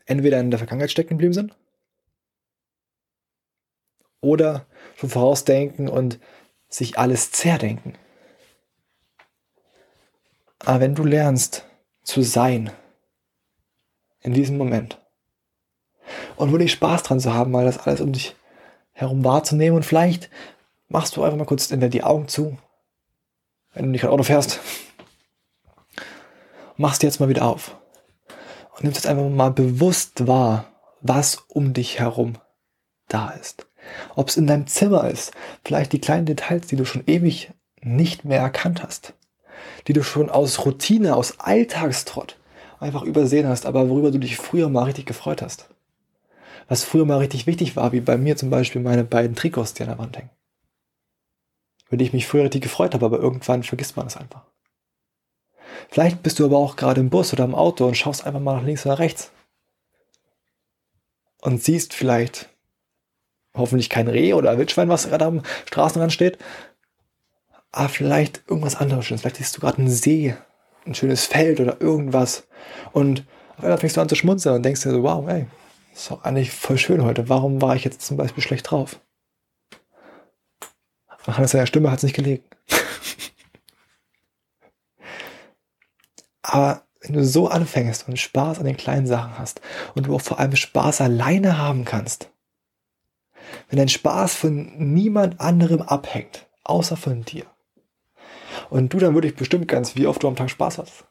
entweder 0.06 0.40
in 0.40 0.50
der 0.50 0.58
Vergangenheit 0.58 0.90
stecken 0.90 1.10
geblieben 1.10 1.34
sind 1.34 1.56
oder 4.20 4.66
schon 4.96 5.10
vorausdenken 5.10 5.88
und 5.88 6.18
sich 6.68 6.98
alles 6.98 7.30
zerdenken. 7.30 7.94
Aber 10.58 10.80
wenn 10.80 10.94
du 10.94 11.04
lernst 11.04 11.64
zu 12.02 12.22
sein 12.22 12.70
in 14.20 14.32
diesem 14.32 14.56
Moment 14.56 14.98
und 16.36 16.52
wirklich 16.52 16.72
Spaß 16.72 17.02
dran 17.02 17.20
zu 17.20 17.34
haben, 17.34 17.50
mal 17.50 17.64
das 17.64 17.78
alles 17.78 18.00
um 18.00 18.12
dich 18.12 18.34
herum 18.92 19.24
wahrzunehmen 19.24 19.76
und 19.76 19.84
vielleicht 19.84 20.30
machst 20.88 21.16
du 21.16 21.22
einfach 21.22 21.38
mal 21.38 21.44
kurz 21.44 21.68
die 21.68 22.02
Augen 22.02 22.28
zu, 22.28 22.58
wenn 23.72 23.84
du 23.84 23.90
nicht 23.90 24.04
ein 24.04 24.10
Auto 24.10 24.24
fährst 24.24 24.60
machst 26.80 27.02
jetzt 27.02 27.20
mal 27.20 27.28
wieder 27.28 27.44
auf 27.44 27.76
und 28.72 28.84
nimmst 28.84 28.96
jetzt 28.96 29.06
einfach 29.06 29.28
mal 29.28 29.50
bewusst 29.50 30.26
wahr, 30.26 30.64
was 31.02 31.44
um 31.48 31.74
dich 31.74 31.98
herum 31.98 32.38
da 33.06 33.30
ist. 33.30 33.66
Ob 34.16 34.28
es 34.28 34.36
in 34.36 34.46
deinem 34.46 34.66
Zimmer 34.66 35.08
ist, 35.08 35.32
vielleicht 35.62 35.92
die 35.92 36.00
kleinen 36.00 36.26
Details, 36.26 36.66
die 36.68 36.76
du 36.76 36.86
schon 36.86 37.04
ewig 37.06 37.52
nicht 37.82 38.24
mehr 38.24 38.40
erkannt 38.40 38.82
hast, 38.82 39.12
die 39.86 39.92
du 39.92 40.02
schon 40.02 40.30
aus 40.30 40.64
Routine, 40.64 41.16
aus 41.16 41.38
Alltagstrott 41.38 42.38
einfach 42.80 43.02
übersehen 43.02 43.46
hast, 43.46 43.66
aber 43.66 43.88
worüber 43.88 44.10
du 44.10 44.18
dich 44.18 44.36
früher 44.36 44.68
mal 44.68 44.84
richtig 44.84 45.06
gefreut 45.06 45.42
hast. 45.42 45.68
Was 46.68 46.84
früher 46.84 47.04
mal 47.04 47.18
richtig 47.18 47.46
wichtig 47.46 47.76
war, 47.76 47.92
wie 47.92 48.00
bei 48.00 48.16
mir 48.16 48.36
zum 48.36 48.50
Beispiel 48.50 48.80
meine 48.80 49.04
beiden 49.04 49.36
Trikots, 49.36 49.74
die 49.74 49.82
an 49.82 49.88
der 49.88 49.98
Wand 49.98 50.16
hängen. 50.16 50.30
Über 51.90 52.02
ich 52.02 52.12
mich 52.12 52.26
früher 52.26 52.44
richtig 52.44 52.62
gefreut 52.62 52.94
habe, 52.94 53.04
aber 53.06 53.18
irgendwann 53.18 53.62
vergisst 53.62 53.96
man 53.96 54.06
es 54.06 54.16
einfach. 54.16 54.46
Vielleicht 55.88 56.22
bist 56.22 56.38
du 56.38 56.44
aber 56.44 56.58
auch 56.58 56.76
gerade 56.76 57.00
im 57.00 57.10
Bus 57.10 57.32
oder 57.32 57.44
im 57.44 57.54
Auto 57.54 57.86
und 57.86 57.96
schaust 57.96 58.24
einfach 58.24 58.40
mal 58.40 58.56
nach 58.56 58.64
links 58.64 58.86
oder 58.86 58.98
rechts. 58.98 59.32
Und 61.42 61.62
siehst 61.62 61.94
vielleicht 61.94 62.48
hoffentlich 63.54 63.90
kein 63.90 64.06
Reh 64.06 64.34
oder 64.34 64.56
Wildschwein, 64.56 64.88
was 64.88 65.08
gerade 65.08 65.24
am 65.24 65.42
Straßenrand 65.66 66.12
steht. 66.12 66.38
Aber 67.72 67.88
vielleicht 67.88 68.42
irgendwas 68.46 68.76
anderes 68.76 69.06
Schönes. 69.06 69.22
Vielleicht 69.22 69.36
siehst 69.36 69.56
du 69.56 69.60
gerade 69.60 69.78
einen 69.78 69.90
See, 69.90 70.36
ein 70.86 70.94
schönes 70.94 71.26
Feld 71.26 71.60
oder 71.60 71.80
irgendwas. 71.80 72.46
Und 72.92 73.26
auf 73.56 73.64
einmal 73.64 73.78
fängst 73.78 73.96
du 73.96 74.00
an 74.00 74.08
zu 74.08 74.14
schmunzeln 74.14 74.56
und 74.56 74.62
denkst 74.62 74.82
dir 74.82 74.90
so, 74.90 75.02
wow, 75.02 75.28
ey, 75.28 75.46
ist 75.92 76.10
doch 76.10 76.24
eigentlich 76.24 76.50
voll 76.50 76.78
schön 76.78 77.04
heute. 77.04 77.28
Warum 77.28 77.60
war 77.60 77.76
ich 77.76 77.84
jetzt 77.84 78.00
zum 78.02 78.16
Beispiel 78.16 78.42
schlecht 78.42 78.70
drauf? 78.70 79.00
An 81.26 81.46
seiner 81.46 81.66
Stimme 81.66 81.90
hat 81.90 81.98
es 81.98 82.04
nicht 82.04 82.16
gelegen. 82.16 82.44
Aber 86.42 86.86
wenn 87.00 87.12
du 87.14 87.24
so 87.24 87.48
anfängst 87.48 88.08
und 88.08 88.18
Spaß 88.18 88.58
an 88.58 88.64
den 88.64 88.76
kleinen 88.76 89.06
Sachen 89.06 89.38
hast 89.38 89.60
und 89.94 90.06
du 90.06 90.14
auch 90.14 90.20
vor 90.20 90.38
allem 90.38 90.56
Spaß 90.56 91.00
alleine 91.00 91.58
haben 91.58 91.84
kannst, 91.84 92.30
wenn 93.68 93.78
dein 93.78 93.88
Spaß 93.88 94.34
von 94.34 94.92
niemand 94.92 95.40
anderem 95.40 95.82
abhängt, 95.82 96.48
außer 96.64 96.96
von 96.96 97.22
dir, 97.24 97.46
und 98.70 98.92
du 98.92 98.98
dann 98.98 99.14
wirklich 99.14 99.36
bestimmt 99.36 99.68
kannst, 99.68 99.96
wie 99.96 100.06
oft 100.06 100.22
du 100.22 100.28
am 100.28 100.36
Tag 100.36 100.50
Spaß 100.50 100.78
hast, 100.78 101.04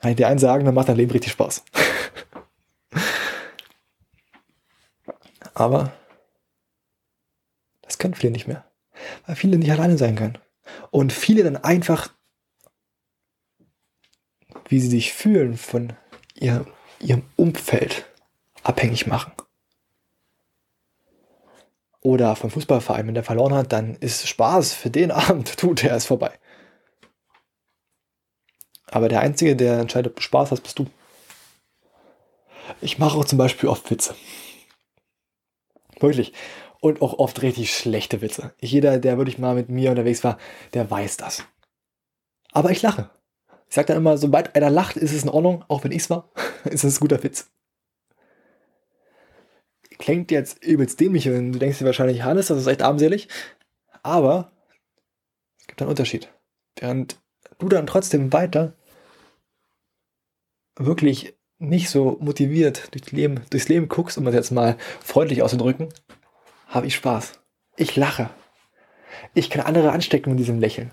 kann 0.00 0.10
ich 0.10 0.16
dir 0.16 0.28
eins 0.28 0.40
sagen, 0.40 0.64
dann 0.64 0.74
macht 0.74 0.88
dein 0.88 0.96
Leben 0.96 1.12
richtig 1.12 1.32
Spaß. 1.32 1.64
Aber 5.54 5.92
das 7.82 7.98
können 7.98 8.14
viele 8.14 8.32
nicht 8.32 8.48
mehr, 8.48 8.64
weil 9.26 9.36
viele 9.36 9.58
nicht 9.58 9.70
alleine 9.70 9.98
sein 9.98 10.16
können. 10.16 10.38
Und 10.90 11.12
viele 11.12 11.44
dann 11.44 11.56
einfach 11.56 12.08
wie 14.70 14.80
sie 14.80 14.88
sich 14.88 15.12
fühlen, 15.12 15.56
von 15.56 15.92
ihr, 16.34 16.64
ihrem 17.00 17.24
Umfeld 17.36 18.06
abhängig 18.62 19.06
machen. 19.06 19.32
Oder 22.02 22.34
vom 22.34 22.50
Fußballverein, 22.50 23.06
wenn 23.06 23.14
der 23.14 23.24
verloren 23.24 23.54
hat, 23.54 23.72
dann 23.72 23.94
ist 23.96 24.26
Spaß 24.26 24.72
für 24.72 24.90
den 24.90 25.10
Abend, 25.10 25.56
tut 25.56 25.82
der 25.82 25.96
ist 25.96 26.06
vorbei. 26.06 26.32
Aber 28.90 29.08
der 29.08 29.20
Einzige, 29.20 29.54
der 29.54 29.78
entscheidet, 29.78 30.12
ob 30.12 30.16
du 30.16 30.22
Spaß 30.22 30.50
hast, 30.50 30.62
bist 30.62 30.78
du. 30.78 30.86
Ich 32.80 32.98
mache 32.98 33.16
auch 33.16 33.24
zum 33.24 33.38
Beispiel 33.38 33.68
oft 33.68 33.90
Witze. 33.90 34.14
Wirklich. 36.00 36.32
Und 36.80 37.02
auch 37.02 37.18
oft 37.18 37.42
richtig 37.42 37.74
schlechte 37.74 38.22
Witze. 38.22 38.54
Jeder, 38.60 38.98
der 38.98 39.18
wirklich 39.18 39.38
mal 39.38 39.54
mit 39.54 39.68
mir 39.68 39.90
unterwegs 39.90 40.24
war, 40.24 40.38
der 40.72 40.90
weiß 40.90 41.18
das. 41.18 41.44
Aber 42.52 42.70
ich 42.70 42.82
lache. 42.82 43.10
Ich 43.68 43.74
sage 43.74 43.86
dann 43.86 43.98
immer, 43.98 44.18
sobald 44.18 44.56
einer 44.56 44.70
lacht, 44.70 44.96
ist 44.96 45.12
es 45.12 45.22
in 45.22 45.28
Ordnung, 45.28 45.64
auch 45.68 45.84
wenn 45.84 45.92
ich 45.92 46.02
es 46.02 46.10
war, 46.10 46.30
ist 46.64 46.84
es 46.84 46.96
ein 46.96 47.00
guter 47.00 47.22
Witz. 47.22 47.50
Klingt 50.00 50.30
jetzt 50.30 50.64
übelst 50.64 50.98
dämlich 50.98 51.28
und 51.28 51.52
du 51.52 51.58
denkst 51.58 51.78
dir 51.78 51.84
wahrscheinlich, 51.84 52.22
Hannes, 52.22 52.46
das 52.46 52.58
ist 52.58 52.66
echt 52.66 52.82
armselig. 52.82 53.28
Aber 54.02 54.50
es 55.58 55.66
gibt 55.66 55.82
einen 55.82 55.90
Unterschied. 55.90 56.32
Während 56.78 57.20
du 57.58 57.68
dann 57.68 57.86
trotzdem 57.86 58.32
weiter 58.32 58.72
wirklich 60.76 61.34
nicht 61.58 61.90
so 61.90 62.16
motiviert 62.20 62.94
durch 62.94 63.12
Leben, 63.12 63.42
durchs 63.50 63.68
Leben 63.68 63.88
guckst, 63.88 64.16
um 64.16 64.24
das 64.24 64.34
jetzt 64.34 64.50
mal 64.50 64.78
freundlich 65.04 65.42
auszudrücken, 65.42 65.90
habe 66.66 66.86
ich 66.86 66.94
Spaß. 66.94 67.34
Ich 67.76 67.94
lache. 67.96 68.30
Ich 69.34 69.50
kann 69.50 69.66
andere 69.66 69.92
anstecken 69.92 70.30
mit 70.30 70.38
diesem 70.38 70.60
Lächeln. 70.60 70.92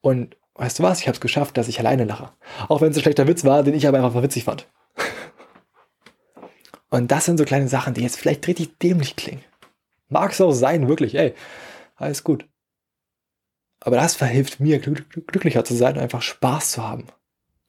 Und 0.00 0.38
weißt 0.54 0.78
du 0.78 0.82
was, 0.82 1.00
ich 1.00 1.08
habe 1.08 1.16
es 1.16 1.20
geschafft, 1.20 1.58
dass 1.58 1.68
ich 1.68 1.78
alleine 1.78 2.04
lache. 2.04 2.32
Auch 2.68 2.80
wenn 2.80 2.90
es 2.90 2.96
ein 2.96 3.02
schlechter 3.02 3.28
Witz 3.28 3.44
war, 3.44 3.62
den 3.62 3.74
ich 3.74 3.86
aber 3.86 4.02
einfach 4.02 4.22
witzig 4.22 4.44
fand. 4.44 4.66
Und 6.92 7.10
das 7.10 7.24
sind 7.24 7.38
so 7.38 7.44
kleine 7.44 7.68
Sachen, 7.68 7.94
die 7.94 8.02
jetzt 8.02 8.18
vielleicht 8.18 8.46
richtig 8.46 8.78
dämlich 8.78 9.16
klingen. 9.16 9.42
Mag 10.10 10.32
es 10.32 10.40
auch 10.42 10.52
sein, 10.52 10.88
wirklich, 10.88 11.14
ey, 11.14 11.34
alles 11.96 12.22
gut. 12.22 12.46
Aber 13.80 13.96
das 13.96 14.14
verhilft 14.14 14.60
mir, 14.60 14.78
glücklicher 14.78 15.64
zu 15.64 15.74
sein 15.74 15.96
und 15.96 16.02
einfach 16.02 16.20
Spaß 16.20 16.72
zu 16.72 16.86
haben. 16.86 17.06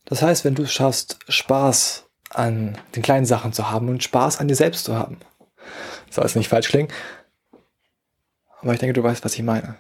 Das 0.04 0.22
heißt, 0.22 0.44
wenn 0.44 0.56
du 0.56 0.64
es 0.64 0.74
schaffst, 0.74 1.20
Spaß 1.30 2.10
an 2.32 2.78
den 2.96 3.02
kleinen 3.02 3.26
Sachen 3.26 3.54
zu 3.54 3.72
haben 3.72 3.88
und 3.88 4.04
Spaß 4.04 4.42
an 4.42 4.50
dir 4.50 4.56
selbst 4.56 4.84
zu 4.84 4.96
haben, 4.96 5.18
soll 6.10 6.26
es 6.26 6.36
nicht 6.36 6.50
falsch 6.50 6.68
klingen, 6.68 6.92
aber 8.60 8.74
ich 8.74 8.80
denke, 8.80 8.94
du 8.94 9.04
weißt, 9.04 9.24
was 9.24 9.36
ich 9.36 9.44
meine 9.44 9.78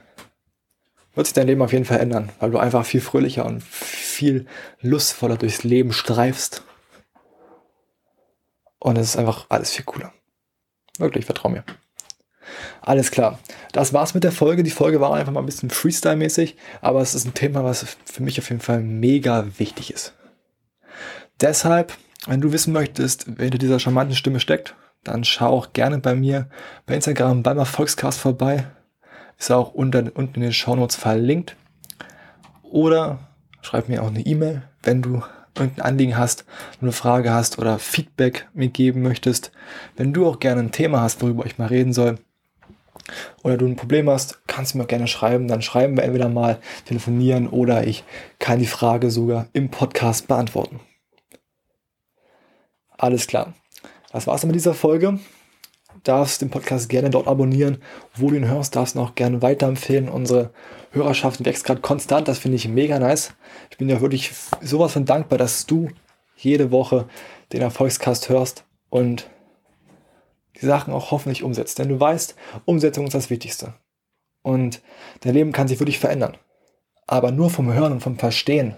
wird 1.15 1.27
sich 1.27 1.33
dein 1.33 1.47
Leben 1.47 1.61
auf 1.61 1.73
jeden 1.73 1.85
Fall 1.85 1.99
ändern, 1.99 2.29
weil 2.39 2.51
du 2.51 2.57
einfach 2.57 2.85
viel 2.85 3.01
fröhlicher 3.01 3.45
und 3.45 3.61
viel 3.63 4.47
lustvoller 4.81 5.37
durchs 5.37 5.63
Leben 5.63 5.93
streifst. 5.93 6.63
Und 8.83 8.97
es 8.97 9.11
ist 9.11 9.15
einfach 9.15 9.45
alles 9.47 9.71
viel 9.71 9.85
cooler. 9.85 10.11
Wirklich, 10.97 11.23
vertrau 11.23 11.47
mir. 11.47 11.63
Alles 12.81 13.11
klar. 13.11 13.39
Das 13.71 13.93
war's 13.93 14.13
mit 14.13 14.25
der 14.25 14.33
Folge. 14.33 14.61
Die 14.61 14.71
Folge 14.71 14.99
war 14.99 15.13
einfach 15.13 15.31
mal 15.31 15.39
ein 15.39 15.45
bisschen 15.45 15.69
Freestyle-mäßig, 15.69 16.57
aber 16.81 16.99
es 16.99 17.15
ist 17.15 17.25
ein 17.25 17.33
Thema, 17.33 17.63
was 17.63 17.95
für 18.03 18.21
mich 18.21 18.37
auf 18.39 18.49
jeden 18.49 18.59
Fall 18.59 18.81
mega 18.81 19.47
wichtig 19.57 19.93
ist. 19.93 20.15
Deshalb, 21.39 21.93
wenn 22.27 22.41
du 22.41 22.51
wissen 22.51 22.73
möchtest, 22.73 23.25
wer 23.37 23.45
hinter 23.45 23.57
dieser 23.57 23.79
charmanten 23.79 24.17
Stimme 24.17 24.41
steckt, 24.41 24.75
dann 25.05 25.23
schau 25.23 25.47
auch 25.47 25.71
gerne 25.71 25.99
bei 25.99 26.13
mir 26.13 26.49
bei 26.85 26.95
Instagram 26.95 27.41
beim 27.41 27.59
Erfolgscast 27.59 28.19
vorbei. 28.19 28.67
Ist 29.39 29.49
auch 29.49 29.73
unter, 29.73 30.11
unten 30.13 30.35
in 30.35 30.41
den 30.41 30.53
Shownotes 30.53 30.97
verlinkt. 30.97 31.55
Oder 32.63 33.29
schreib 33.61 33.87
mir 33.87 34.03
auch 34.03 34.07
eine 34.07 34.25
E-Mail, 34.25 34.63
wenn 34.81 35.01
du 35.01 35.23
irgendein 35.57 35.85
Anliegen 35.85 36.17
hast, 36.17 36.45
eine 36.81 36.91
Frage 36.91 37.31
hast 37.31 37.59
oder 37.59 37.79
Feedback 37.79 38.47
mir 38.53 38.69
geben 38.69 39.01
möchtest. 39.01 39.51
Wenn 39.95 40.13
du 40.13 40.27
auch 40.27 40.39
gerne 40.39 40.61
ein 40.61 40.71
Thema 40.71 41.01
hast, 41.01 41.21
worüber 41.21 41.45
ich 41.45 41.57
mal 41.57 41.67
reden 41.67 41.93
soll, 41.93 42.17
oder 43.43 43.57
du 43.57 43.65
ein 43.65 43.75
Problem 43.75 44.09
hast, 44.09 44.41
kannst 44.47 44.73
du 44.73 44.77
mir 44.77 44.85
auch 44.85 44.89
gerne 44.89 45.07
schreiben. 45.07 45.47
Dann 45.47 45.61
schreiben 45.61 45.97
wir 45.97 46.03
entweder 46.03 46.29
mal, 46.29 46.59
telefonieren 46.85 47.47
oder 47.47 47.85
ich 47.85 48.03
kann 48.39 48.59
die 48.59 48.65
Frage 48.65 49.11
sogar 49.11 49.47
im 49.53 49.69
Podcast 49.69 50.27
beantworten. 50.27 50.79
Alles 52.97 53.27
klar. 53.27 53.53
Das 54.11 54.27
war's 54.27 54.41
dann 54.41 54.49
mit 54.49 54.55
dieser 54.55 54.73
Folge. 54.73 55.19
Darfst 56.03 56.41
den 56.41 56.49
Podcast 56.49 56.89
gerne 56.89 57.09
dort 57.09 57.27
abonnieren, 57.27 57.81
wo 58.15 58.29
du 58.29 58.35
ihn 58.35 58.47
hörst, 58.47 58.75
darfst 58.75 58.95
ihn 58.95 58.99
auch 58.99 59.15
gerne 59.15 59.41
weiterempfehlen. 59.41 60.09
Unsere 60.09 60.51
Hörerschaft 60.93 61.43
wächst 61.43 61.65
gerade 61.65 61.81
konstant, 61.81 62.27
das 62.27 62.39
finde 62.39 62.55
ich 62.55 62.67
mega 62.67 62.99
nice. 62.99 63.33
Ich 63.71 63.77
bin 63.77 63.89
ja 63.89 63.99
wirklich 63.99 64.31
sowas 64.61 64.93
von 64.93 65.05
dankbar, 65.05 65.39
dass 65.39 65.65
du 65.65 65.89
jede 66.37 66.71
Woche 66.71 67.07
den 67.51 67.61
Erfolgscast 67.61 68.29
hörst 68.29 68.63
und 68.89 69.27
die 70.61 70.65
Sachen 70.65 70.93
auch 70.93 71.11
hoffentlich 71.11 71.43
umsetzt. 71.43 71.79
Denn 71.79 71.89
du 71.89 71.99
weißt, 71.99 72.35
Umsetzung 72.65 73.05
ist 73.05 73.13
das 73.13 73.29
Wichtigste. 73.31 73.73
Und 74.43 74.81
dein 75.21 75.33
Leben 75.33 75.51
kann 75.51 75.67
sich 75.67 75.79
wirklich 75.79 75.99
verändern. 75.99 76.37
Aber 77.07 77.31
nur 77.31 77.49
vom 77.49 77.73
Hören 77.73 77.93
und 77.93 78.01
vom 78.01 78.19
Verstehen 78.19 78.75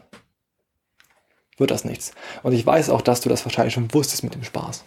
wird 1.58 1.72
das 1.72 1.84
nichts. 1.84 2.14
Und 2.44 2.54
ich 2.54 2.66
weiß 2.66 2.90
auch, 2.90 3.02
dass 3.02 3.22
du 3.22 3.30
das 3.30 3.46
wahrscheinlich 3.46 3.74
schon 3.74 3.94
wusstest 3.94 4.24
mit 4.24 4.36
dem 4.36 4.44
Spaß. 4.44 4.86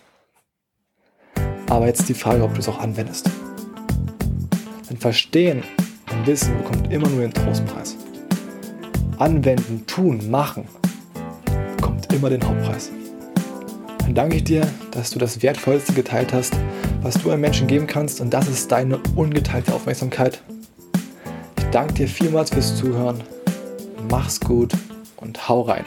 Aber 1.68 1.86
jetzt 1.86 2.08
die 2.08 2.14
Frage, 2.14 2.42
ob 2.42 2.54
du 2.54 2.60
es 2.60 2.68
auch 2.68 2.78
anwendest. 2.78 3.30
Denn 4.88 4.96
Verstehen 4.96 5.62
und 6.18 6.26
Wissen 6.26 6.56
bekommt 6.58 6.92
immer 6.92 7.08
nur 7.08 7.20
den 7.20 7.32
Trostpreis. 7.32 7.96
Anwenden, 9.18 9.84
tun, 9.86 10.30
machen 10.30 10.66
bekommt 11.76 12.12
immer 12.12 12.30
den 12.30 12.42
Hauptpreis. 12.42 12.90
Dann 13.98 14.14
danke 14.14 14.36
ich 14.36 14.44
dir, 14.44 14.66
dass 14.90 15.10
du 15.10 15.18
das 15.18 15.42
Wertvollste 15.42 15.92
geteilt 15.92 16.32
hast, 16.32 16.54
was 17.02 17.14
du 17.14 17.30
einem 17.30 17.42
Menschen 17.42 17.66
geben 17.66 17.86
kannst 17.86 18.20
und 18.20 18.30
das 18.30 18.48
ist 18.48 18.72
deine 18.72 18.98
ungeteilte 19.16 19.72
Aufmerksamkeit. 19.72 20.42
Ich 21.58 21.64
danke 21.70 21.94
dir 21.94 22.08
vielmals 22.08 22.50
fürs 22.50 22.76
Zuhören. 22.76 23.22
Mach's 24.10 24.40
gut 24.40 24.72
und 25.16 25.48
hau 25.48 25.62
rein. 25.62 25.84